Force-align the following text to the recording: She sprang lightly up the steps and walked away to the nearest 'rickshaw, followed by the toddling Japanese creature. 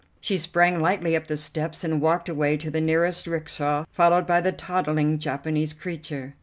She 0.19 0.39
sprang 0.39 0.79
lightly 0.79 1.15
up 1.15 1.27
the 1.27 1.37
steps 1.37 1.83
and 1.83 2.01
walked 2.01 2.27
away 2.27 2.57
to 2.57 2.71
the 2.71 2.81
nearest 2.81 3.27
'rickshaw, 3.27 3.85
followed 3.91 4.25
by 4.25 4.41
the 4.41 4.51
toddling 4.51 5.19
Japanese 5.19 5.73
creature. 5.73 6.33